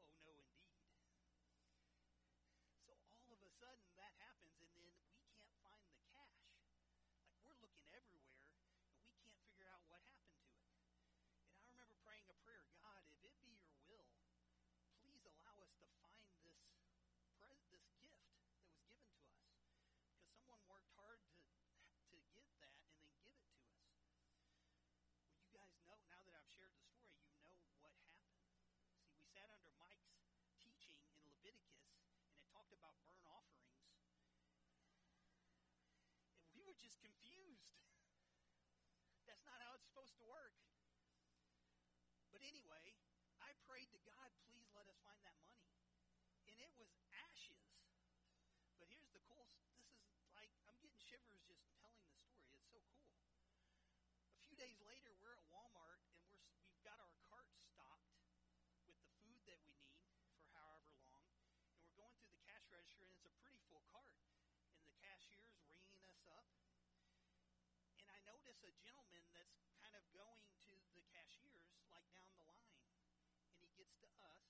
oh 0.01 0.09
no, 0.25 0.33
indeed. 0.40 0.97
So 2.83 2.95
all 3.23 3.31
of 3.33 3.40
a 3.45 3.51
sudden 3.62 3.87
that 3.97 4.12
happens, 4.18 4.59
and 4.62 4.73
then 4.75 4.90
we 4.99 5.07
can't 5.23 5.55
find 5.62 5.83
the 5.87 5.97
cash. 6.11 6.42
Like 7.27 7.38
we're 7.47 7.59
looking 7.62 7.87
everywhere, 7.95 8.51
and 8.90 8.99
we 8.99 9.09
can't 9.23 9.38
figure 9.47 9.68
out 9.71 9.83
what 9.87 10.03
happened 10.03 10.35
to 10.42 10.51
it. 10.59 10.66
And 11.55 11.62
I 11.62 11.71
remember 11.71 11.97
praying 12.03 12.27
a 12.27 12.37
prayer 12.42 12.66
God, 12.75 13.01
if 13.07 13.18
it 13.23 13.35
be 13.38 13.55
your 13.62 13.79
will, 13.87 14.11
please 15.01 15.23
allow 15.25 15.55
us 15.62 15.73
to 15.79 15.87
find 15.97 16.18
this, 16.21 16.35
pre- 16.42 16.59
this 16.99 17.07
gift 17.14 17.38
that 17.38 17.51
was 17.55 17.62
given 17.71 17.90
to 18.03 18.07
us. 18.18 18.27
Because 20.18 20.42
someone 20.42 20.62
worked 20.66 20.90
hard 20.99 21.23
to, 21.23 21.38
to 21.38 22.16
get 22.35 22.49
that 22.59 22.75
and 22.75 22.88
then 22.90 23.07
give 23.23 23.37
it 23.38 23.47
to 23.47 23.62
us. 23.62 23.87
Well, 25.23 25.38
you 25.38 25.53
guys 25.55 25.77
know, 25.87 25.97
now 26.11 26.21
that 26.27 26.35
I've 26.35 26.51
shared 26.51 26.75
the 26.75 26.85
story, 26.90 27.23
you 27.31 27.45
know 27.47 27.55
what 27.55 27.71
happened. 27.79 28.18
See, 28.99 29.12
we 29.14 29.25
sat 29.31 29.49
under 29.53 29.71
Mike's 29.79 30.18
teaching 30.59 30.95
in 30.97 31.07
Leviticus, 31.27 31.61
and 32.27 32.37
it 32.37 32.47
talked 32.51 32.72
about 32.83 32.99
burnt 33.07 33.23
offerings. 33.31 33.79
And 36.51 36.59
we 36.59 36.66
were 36.66 36.75
just 36.75 36.99
confused. 36.99 37.71
That's 39.31 39.47
not 39.47 39.62
how 39.62 39.79
it's 39.79 39.87
supposed 39.87 40.18
to 40.18 40.27
work. 40.27 40.59
But 42.35 42.42
anyway, 42.42 42.99
I 43.38 43.55
prayed 43.71 43.87
to 43.95 44.01
God, 44.03 44.35
please 44.51 44.66
let 44.75 44.90
us 44.90 44.99
find 45.07 45.23
that 45.23 45.38
money. 45.47 45.62
And 46.51 46.59
it 46.59 46.75
was 46.75 46.90
ashes. 47.23 47.62
But 48.83 48.90
here's 48.90 49.14
the 49.14 49.23
cool 49.31 49.47
this 49.47 49.62
is 50.18 50.35
like 50.35 50.51
I'm 50.66 50.75
getting 50.83 50.99
shivers 50.99 51.38
just 51.47 51.62
telling 51.79 52.03
the 52.03 52.11
story. 52.18 52.51
It's 52.51 52.66
so 52.66 52.83
cool. 52.99 53.14
A 54.35 54.42
few 54.42 54.59
days 54.59 54.83
later, 54.83 55.14
we're 55.23 55.38
at 55.38 55.47
Walmart 55.55 56.03
and 56.03 56.18
we're 56.27 56.42
we've 56.66 56.83
got 56.83 56.99
our 56.99 57.14
cart 57.31 57.47
stocked 57.55 58.11
with 58.90 58.99
the 58.99 59.12
food 59.23 59.38
that 59.47 59.62
we 59.62 59.79
need 59.87 60.03
for 60.35 60.51
however 60.51 60.90
long. 61.07 61.31
And 61.71 61.79
we're 61.87 61.95
going 61.95 62.16
through 62.18 62.35
the 62.35 62.42
cash 62.42 62.66
register 62.75 63.07
and 63.07 63.14
it's 63.14 63.29
a 63.29 63.35
pretty 63.38 63.62
full 63.71 63.87
cart. 63.95 64.18
And 64.75 64.83
the 64.83 64.99
cashier's 64.99 65.47
ringing 65.71 66.03
us 66.11 66.27
up. 66.27 66.51
And 68.03 68.11
I 68.11 68.18
notice 68.52 68.68
a 68.68 68.84
gentleman 68.84 69.24
that's 69.32 69.64
kind 69.80 69.96
of 69.96 70.04
going 70.12 70.44
to 70.60 70.76
the 70.92 71.00
cashiers 71.08 71.72
like 71.88 72.04
down 72.12 72.28
the 72.36 72.44
line. 72.44 72.76
And 73.48 73.64
he 73.64 73.72
gets 73.80 73.96
to 74.04 74.08
us 74.28 74.44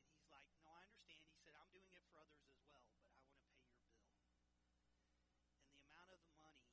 And 0.00 0.08
he's 0.08 0.32
like, 0.32 0.48
No, 0.56 0.72
I 0.72 0.80
understand. 0.88 1.20
He 1.28 1.36
said, 1.44 1.52
I'm 1.52 1.68
doing 1.68 1.92
it 1.92 2.00
for 2.08 2.16
others 2.16 2.40
as 2.48 2.56
well, 2.64 2.80
but 2.80 2.96
I 2.96 3.12
want 3.12 3.12
to 3.12 3.20
pay 3.20 3.28
your 3.28 3.60
bill. 3.60 3.76
And 5.52 5.68
the 5.68 5.84
amount 5.84 6.08
of 6.16 6.20
the 6.24 6.32
money 6.40 6.72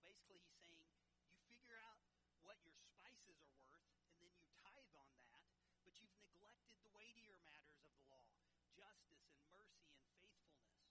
So 0.05 0.13
basically, 0.29 0.77
he's 0.77 0.93
saying, 1.01 1.21
You 1.25 1.37
figure 1.49 1.77
out 1.81 1.97
what 2.45 2.57
your 2.65 2.77
spices 2.77 3.41
are 3.41 3.57
worth, 3.65 3.89
and 4.05 4.17
then 4.21 4.29
you 4.33 4.43
tithe 4.53 4.91
on 4.97 5.09
that, 5.17 5.41
but 5.85 5.93
you've 5.97 6.17
neglected 6.21 6.73
the 6.81 6.89
weightier 6.93 7.37
matters 7.45 7.77
of 7.81 7.89
the 7.95 8.05
law 8.05 8.25
justice 8.73 9.25
and 9.29 9.43
mercy 9.51 9.91
and 9.91 10.01
faithfulness. 10.15 10.81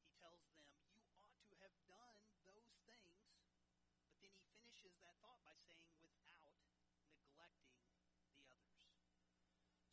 He 0.00 0.08
tells 0.16 0.40
them, 0.48 0.64
You 0.96 1.10
ought 1.20 1.36
to 1.50 1.56
have 1.60 1.76
done 1.90 2.18
those 2.46 2.72
things, 2.86 3.20
but 4.08 4.16
then 4.22 4.32
he 4.32 4.48
finishes 4.54 4.94
that 5.02 5.18
thought 5.20 5.42
by 5.44 5.56
saying, 5.66 5.84
Without 7.20 7.52
neglecting 7.60 8.24
the 8.32 8.48
others. 8.48 8.88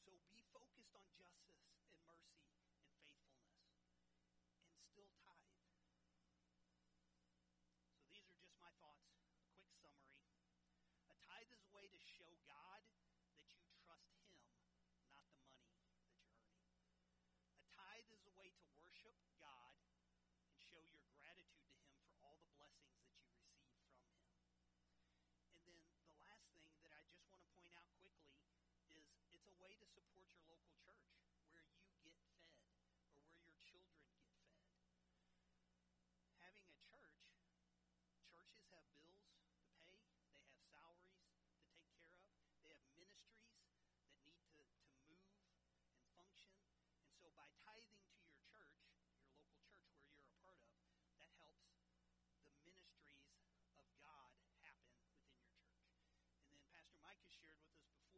So 0.05 0.15
be 0.31 0.47
focused 0.53 0.93
on 0.95 1.03
justice 1.19 1.59
and 1.67 1.91
mercy 2.07 2.39
and 2.47 2.63
faithfulness, 2.71 3.27
and 4.79 4.86
still 4.97 5.13
tithe. 5.21 5.53
So 8.01 8.09
these 8.09 8.25
are 8.25 8.41
just 8.41 8.57
my 8.57 8.73
thoughts. 8.81 9.05
A 9.05 9.53
quick 9.53 9.69
summary. 9.77 10.17
A 11.13 11.15
tithe 11.21 11.53
is 11.53 11.61
a 11.61 11.69
way 11.69 11.85
to 11.85 11.99
show 12.01 12.33
God 12.49 12.81
that 13.37 13.53
you 13.53 13.61
trust 13.85 14.09
Him, 14.17 14.41
not 15.05 15.21
the 15.29 15.37
money 15.37 15.69
that 15.69 15.85
you're 15.85 16.01
earning. 16.01 16.33
A 17.61 17.65
tithe 17.77 18.09
is 18.09 18.25
a 18.25 18.33
way 18.41 18.49
to 18.49 18.65
worship 18.73 19.13
God 19.37 19.77
and 20.49 20.57
show 20.57 20.81
your 20.89 21.05
gratitude 21.13 21.69
to 21.69 21.77
Him 21.77 21.93
for 22.01 22.17
all 22.25 22.41
the 22.41 22.49
blessings 22.57 22.97
that 22.97 23.05
you 23.05 23.21
receive 23.29 23.69
from 23.69 23.85
Him. 23.85 24.01
And 25.45 25.61
then 25.61 25.85
the 26.09 26.17
last 26.25 26.49
thing 26.57 26.73
that 26.81 26.89
I 26.97 27.05
just 27.05 27.21
want 27.29 27.45
to 27.45 27.49
point 27.53 27.69
out 27.77 27.85
quickly 28.01 28.33
is 28.97 29.05
it's 29.29 29.45
a 29.45 29.53
way 29.61 29.77
to 29.77 29.85
support 29.93 30.25
your 30.33 30.41
local 30.49 30.73
church 30.81 31.05
Mike 57.17 57.33
shared 57.41 57.57
with 57.57 57.73
us 57.73 57.89
before. 57.97 58.16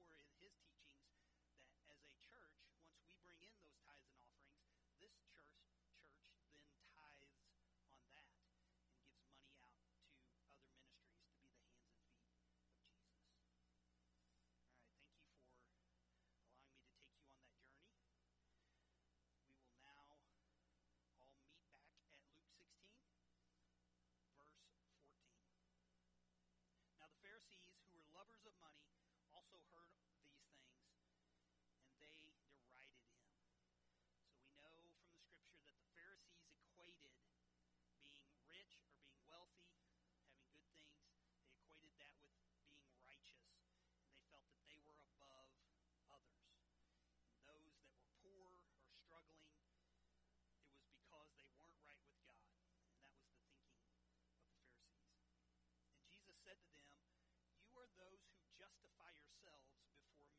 are 57.89 57.97
those 58.05 58.21
who 58.29 58.45
justify 58.53 59.09
yourselves 59.17 59.65
before 59.73 60.05
men. 60.13 60.29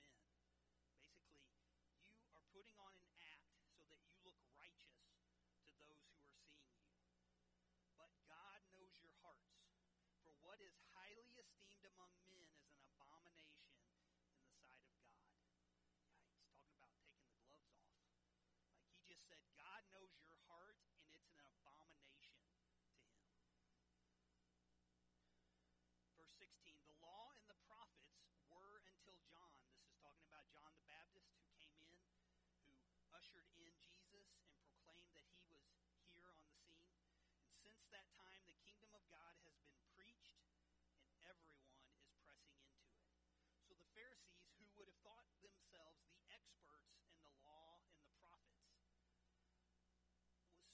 Basically, 1.26 2.14
you 2.22 2.30
are 2.38 2.46
putting 2.54 2.78
on 2.78 2.94
an 2.94 3.10
act 3.18 3.50
so 3.74 3.82
that 3.90 3.98
you 4.06 4.14
look 4.22 4.38
righteous 4.54 5.02
to 5.66 5.74
those 5.82 5.98
who 6.14 6.30
are 6.30 6.38
seeing 6.46 6.46
you. 6.62 6.78
But 7.98 8.14
God 8.30 8.62
knows 8.70 8.94
your 9.02 9.18
hearts. 9.26 9.66
For 10.22 10.30
what 10.46 10.62
is 10.62 10.78
highly 10.94 11.34
esteemed 11.42 11.90
among 11.90 12.14
men 12.22 12.46
is 12.54 12.70
an 12.70 12.86
abomination 12.86 13.66
in 13.66 13.82
the 13.82 13.98
sight 13.98 14.30
of 14.30 14.38
God. 14.38 14.70
He's 16.30 16.46
talking 16.54 16.78
about 16.78 16.94
taking 17.02 17.34
the 17.34 17.42
gloves 17.50 17.66
off. 17.74 17.98
Like 18.78 18.94
he 18.94 19.10
just 19.10 19.26
said, 19.26 19.42
God 19.58 19.82
knows 19.90 20.14
your 20.22 20.38
heart, 20.46 20.78
and 21.02 21.18
it's 21.18 21.34
an 21.34 21.50
abomination 21.50 22.38
to 22.46 22.62
him. 22.62 22.78
Verse 26.14 26.30
16 26.38 26.69
ushered 33.36 33.74
in 33.74 33.86
Jesus 33.94 34.42
and 34.46 34.56
proclaimed 34.62 35.10
that 35.14 35.26
he 35.38 35.54
was 35.54 35.62
here 36.10 36.26
on 36.26 36.34
the 36.38 36.50
scene. 36.58 36.86
And 37.46 37.54
since 37.62 37.82
that 37.94 38.06
time, 38.16 38.42
the 38.46 38.56
kingdom 38.64 38.90
of 38.94 39.04
God 39.10 39.34
has 39.46 39.54
been 39.66 39.78
preached, 39.94 40.40
and 41.06 41.18
everyone 41.26 41.78
is 42.02 42.10
pressing 42.22 42.56
into 42.58 42.90
it. 42.90 43.06
So 43.68 43.78
the 43.78 43.90
Pharisees, 43.94 44.50
who 44.58 44.66
would 44.78 44.90
have 44.90 45.02
thought 45.06 45.28
themselves 45.42 46.02
the 46.10 46.22
experts 46.34 46.90
in 47.06 47.18
the 47.22 47.34
law 47.46 47.82
and 47.86 48.00
the 48.02 48.14
prophets, 48.18 48.74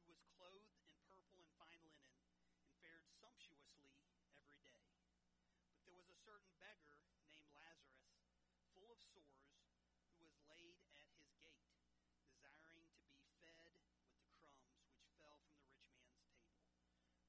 who 0.01 0.11
was 0.11 0.21
clothed 0.35 0.71
in 0.83 0.97
purple 1.07 1.37
and 1.39 1.51
fine 1.57 1.81
linen 1.85 2.17
and 2.57 2.67
fared 2.81 3.07
sumptuously 3.71 4.35
every 4.43 4.67
day. 4.75 4.99
But 5.71 5.87
there 5.87 5.95
was 5.95 6.11
a 6.11 6.19
certain 6.27 6.51
beggar 6.59 7.07
named 7.23 7.47
Lazarus, 7.55 8.19
full 8.75 8.91
of 8.91 8.99
sores, 9.15 9.55
who 10.11 10.19
was 10.27 10.35
laid 10.51 10.81
at 10.99 11.07
his 11.15 11.31
gate, 11.39 11.71
desiring 12.27 12.91
to 12.99 13.07
be 13.15 13.23
fed 13.41 13.71
with 13.71 13.87
the 14.19 14.27
crumbs 14.35 14.83
which 14.91 15.07
fell 15.23 15.39
from 15.47 15.63
the 15.63 15.71
rich 15.71 15.95
man's 16.03 16.27
table. 16.35 16.67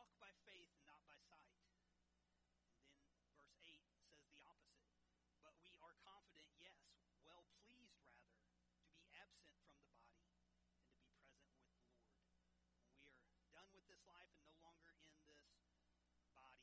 walk 0.06 0.22
by 0.22 0.30
faith 0.46 0.70
and 0.70 0.86
not 0.86 1.02
by 1.02 1.18
sight. 1.26 1.50
And 3.02 3.10
then 3.10 3.26
verse 3.34 3.58
8 3.66 3.82
says 4.06 4.22
the 4.30 4.38
opposite. 4.46 4.94
But 5.42 5.58
we 5.58 5.74
are 5.82 5.98
confident, 6.06 6.46
yes, 6.62 6.78
well 7.26 7.42
pleased 7.66 7.98
rather, 7.98 8.38
to 8.38 9.02
be 9.02 9.18
absent 9.18 9.50
from 9.58 9.66
the 9.66 9.82
body 9.82 10.14
and 10.14 10.30
to 10.30 10.30
be 10.30 10.46
present 10.46 11.10
with 11.10 11.42
the 11.42 11.58
Lord. 11.58 11.74
When 13.02 13.18
we 13.18 13.34
are 13.34 13.50
done 13.50 13.66
with 13.74 13.82
this 13.90 14.06
life 14.06 14.30
and 14.30 14.46
no 14.46 14.54
longer 14.62 14.94
in 14.94 15.02
this 15.02 15.18
body, 15.26 15.42
then 15.42 15.74
we 15.74 15.74
will 15.74 15.98
be 15.98 15.98
present 15.98 16.14
with 16.14 16.22
the 16.22 16.38
Lord. 16.38 16.62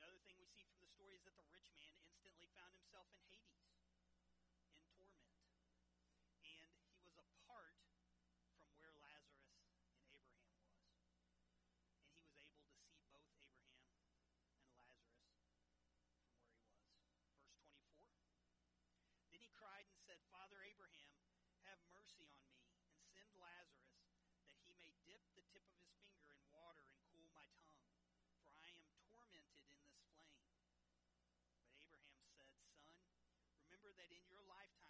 Another 0.00 0.24
thing 0.24 0.40
we 0.40 0.48
see 0.56 0.64
from 0.64 0.80
the 0.80 0.88
story 0.88 1.20
is 1.20 1.24
that 1.28 1.36
the 1.36 1.44
rich 1.52 1.68
man 1.76 1.92
instantly 2.08 2.48
found 2.56 2.72
himself 2.80 3.12
in 3.12 3.20
Hades. 3.28 3.69
Lazarus, 23.40 23.96
that 24.46 24.60
he 24.64 24.72
may 24.76 24.92
dip 25.08 25.24
the 25.32 25.44
tip 25.52 25.64
of 25.68 25.80
his 25.80 25.96
finger 26.04 26.32
in 26.32 26.40
water 26.52 26.84
and 26.84 27.00
cool 27.12 27.28
my 27.32 27.48
tongue, 27.60 27.84
for 28.44 28.52
I 28.52 28.68
am 28.72 28.84
tormented 29.08 29.60
in 29.64 29.76
this 29.80 29.96
flame. 30.12 30.44
But 31.64 31.72
Abraham 31.72 32.20
said, 32.36 32.52
Son, 32.84 33.00
remember 33.64 33.92
that 33.96 34.10
in 34.12 34.24
your 34.28 34.44
lifetime, 34.48 34.89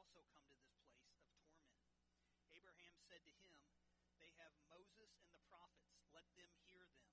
also 0.00 0.24
come 0.32 0.48
to 0.48 0.56
this 0.56 0.80
place 0.80 0.96
of 1.12 1.12
torment. 1.28 1.60
Abraham 2.48 2.96
said 3.04 3.20
to 3.20 3.36
him, 3.36 3.52
They 4.16 4.32
have 4.40 4.56
Moses 4.72 5.12
and 5.20 5.28
the 5.28 5.44
prophets. 5.52 5.92
Let 6.16 6.24
them 6.40 6.48
hear 6.72 6.88
them. 6.88 7.12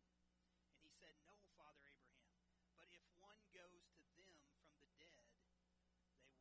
And 0.72 0.80
he 0.80 0.96
said, 0.96 1.12
No, 1.28 1.36
Father 1.60 1.84
Abraham, 1.84 2.40
but 2.80 2.88
if 2.96 3.04
one 3.20 3.36
goes 3.52 3.92
to 3.92 4.24
them 4.24 4.40
from 4.56 4.72
the 4.80 4.88
dead, 5.04 5.20
they 5.36 5.52
will 5.68 5.68
repent. 5.68 6.32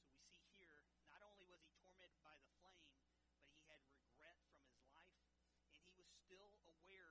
we 0.16 0.32
see 0.32 0.48
here, 0.56 0.80
not 1.12 1.20
only 1.20 1.44
was 1.44 1.60
he 1.68 1.76
tormented 1.84 2.24
by 2.24 2.32
the 2.40 2.48
flame, 2.64 2.88
but 3.36 3.44
he 3.52 3.60
had 3.68 3.84
regret 3.92 4.40
from 4.48 4.64
his 4.64 4.80
life, 4.96 5.20
and 5.76 5.84
he 5.84 5.92
was 5.92 6.08
still 6.24 6.48
aware 6.72 7.03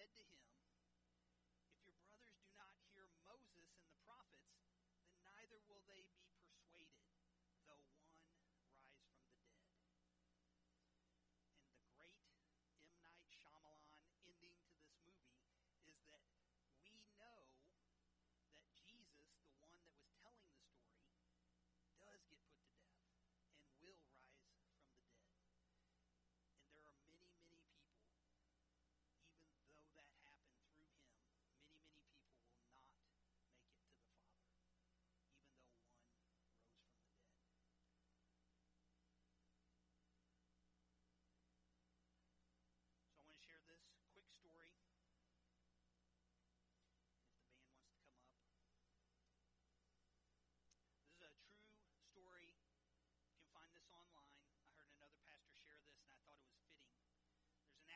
said 0.00 0.08
to 0.16 0.22
him, 0.22 0.49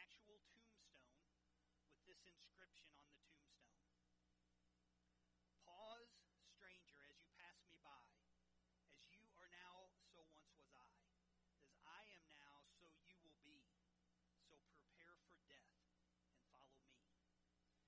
actual 0.05 0.37
tombstone 0.53 1.17
with 1.89 2.05
this 2.05 2.21
inscription 2.29 2.93
on 2.93 3.09
the 3.09 3.25
tombstone 3.25 3.89
Pause, 5.65 6.13
stranger, 6.53 7.01
as 7.09 7.17
you 7.25 7.33
pass 7.41 7.57
me 7.65 7.81
by. 7.81 8.05
As 9.09 9.17
you 9.25 9.33
are 9.33 9.49
now, 9.49 9.89
so 10.13 10.21
once 10.29 10.53
was 10.53 10.69
I. 10.77 10.93
As 11.73 11.81
I 11.89 12.05
am 12.21 12.25
now, 12.37 12.69
so 12.77 12.85
you 13.09 13.17
will 13.25 13.41
be. 13.41 13.65
So 14.45 14.61
prepare 14.77 15.17
for 15.25 15.41
death 15.49 15.73
and 16.21 16.37
follow 16.53 16.77
me. 16.85 17.01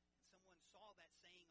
And 0.09 0.25
someone 0.33 0.61
saw 0.73 0.97
that 0.97 1.13
saying 1.21 1.46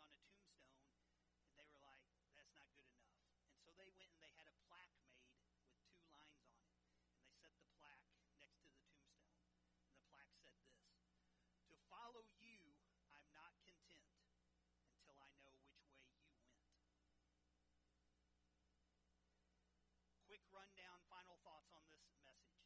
rundown, 20.55 20.97
final 21.11 21.35
thoughts 21.43 21.67
on 21.75 21.83
this 21.91 22.07
message. 22.23 22.63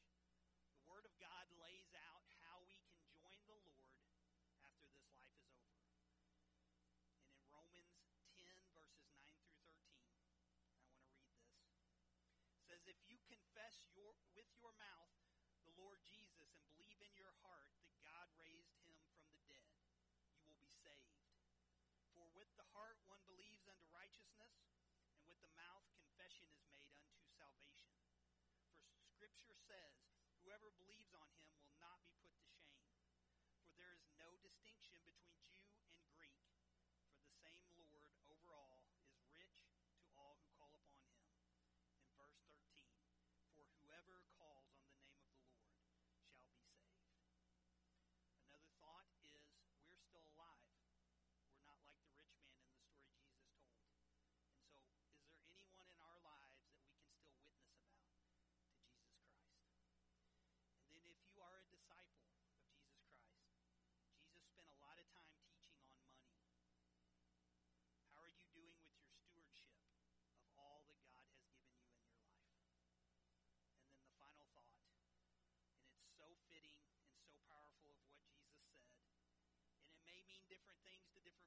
The 0.78 0.86
Word 0.86 1.10
of 1.10 1.14
God 1.18 1.50
lays 1.58 1.90
out 1.98 2.22
how 2.46 2.62
we 2.70 2.78
can 2.86 3.02
join 3.10 3.34
the 3.50 3.58
Lord 3.66 3.90
after 4.06 4.30
this 4.30 4.54
life 4.62 4.78
is 4.86 4.94
over. 5.02 5.34
And 7.18 7.34
in 7.34 7.42
Romans 7.50 7.98
10, 8.38 8.46
verses 8.78 9.02
9 9.10 9.42
through 9.42 9.74
13, 9.74 10.06
I 10.06 10.22
want 10.22 10.70
to 10.70 10.86
read 10.86 11.02
this. 11.02 11.34
It 12.54 12.64
says, 12.70 12.86
If 12.86 13.02
you 13.10 13.18
confess 13.26 13.74
your, 13.98 14.14
with 14.38 14.50
your 14.54 14.70
mouth 14.78 15.10
the 15.66 15.74
Lord 15.74 16.00
Jesus 16.06 16.54
and 16.62 16.70
believe 16.78 17.02
in 17.02 17.14
your 17.18 17.34
heart 17.42 17.74
that 17.82 17.94
God 18.06 18.30
raised 18.38 18.78
him 18.86 19.02
from 19.10 19.26
the 19.34 19.42
dead, 19.50 19.74
you 20.38 20.46
will 20.46 20.62
be 20.62 20.70
saved. 20.86 21.26
For 22.14 22.30
with 22.38 22.54
the 22.54 22.70
heart 22.78 23.02
one 23.10 23.22
believes 23.26 23.66
unto 23.66 23.86
righteousness, 23.90 24.54
and 25.18 25.26
with 25.26 25.42
the 25.42 25.52
mouth 25.58 25.86
confession 25.98 26.48
is 26.54 26.62
made 26.70 26.79
says, 29.70 29.94
Whoever 30.42 30.74
believes 30.82 31.14
on 31.14 31.30
him 31.30 31.46
will 31.54 31.69
different 80.50 80.82
things 80.84 81.06
to 81.14 81.20
different 81.22 81.39